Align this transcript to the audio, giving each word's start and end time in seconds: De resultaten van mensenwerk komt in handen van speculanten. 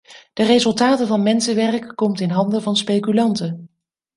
De 0.33 0.43
resultaten 0.43 1.07
van 1.07 1.23
mensenwerk 1.23 1.95
komt 1.95 2.19
in 2.19 2.29
handen 2.29 2.61
van 2.61 2.75
speculanten. 2.75 3.69